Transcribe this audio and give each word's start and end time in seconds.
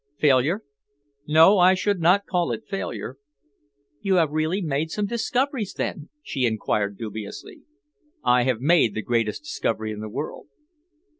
"Failure? 0.17 0.63
No, 1.27 1.59
I 1.59 1.75
should 1.75 1.99
not 1.99 2.25
call 2.25 2.51
it 2.51 2.65
failure." 2.67 3.19
"You 4.01 4.15
have 4.15 4.31
really 4.31 4.59
made 4.59 4.89
some 4.89 5.05
discoveries, 5.05 5.73
then?" 5.75 6.09
she 6.23 6.47
enquired 6.47 6.97
dubiously. 6.97 7.61
"I 8.23 8.41
have 8.45 8.61
made 8.61 8.95
the 8.95 9.03
greatest 9.03 9.43
discovery 9.43 9.91
in 9.91 9.99
the 9.99 10.09
world." 10.09 10.47